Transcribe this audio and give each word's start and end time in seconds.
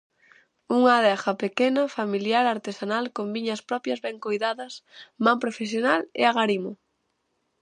Unha 0.77 0.93
adega 0.99 1.31
pequena, 1.43 1.91
familiar, 1.97 2.43
artesanal, 2.47 3.05
con 3.15 3.27
viñas 3.35 3.61
propias 3.69 3.99
ben 4.05 4.17
coidadas, 4.25 4.73
man 5.25 5.37
profesional 5.43 6.01
e 6.19 6.21
agarimo. 6.25 6.71